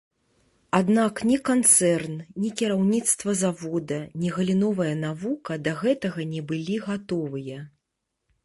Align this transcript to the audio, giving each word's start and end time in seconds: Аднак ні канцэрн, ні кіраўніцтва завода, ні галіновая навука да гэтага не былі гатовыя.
Аднак 0.77 1.19
ні 1.31 1.35
канцэрн, 1.49 2.15
ні 2.45 2.49
кіраўніцтва 2.61 3.35
завода, 3.43 4.01
ні 4.23 4.33
галіновая 4.39 4.91
навука 5.05 5.59
да 5.69 5.75
гэтага 5.83 6.21
не 6.33 6.41
былі 6.49 6.75
гатовыя. 6.91 7.57